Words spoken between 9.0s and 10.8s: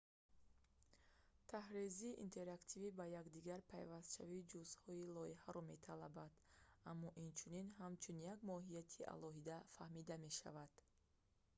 алоҳида фаҳмида мешавад